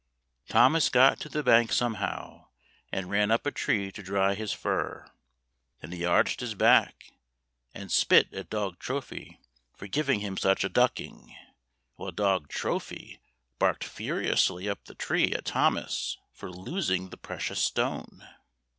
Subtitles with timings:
[0.47, 2.47] Thomas got to the bank somehow,
[2.91, 5.05] and ran up a tree to dry his fur.
[5.79, 7.11] Then he arched his back
[7.75, 9.39] and spit at dog Trophy
[9.77, 11.35] for giving him such a ducking;
[11.97, 13.21] while dog Trophy [61]
[13.59, 13.83] FAVORITE FAIRY TALES RETOLD barked
[14.63, 18.27] furiously up the tree at Thomas for losing the precious stone.